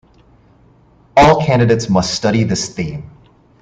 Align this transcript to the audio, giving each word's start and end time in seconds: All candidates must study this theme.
All 1.15 1.45
candidates 1.45 1.87
must 1.87 2.15
study 2.15 2.43
this 2.43 2.73
theme. 2.73 3.11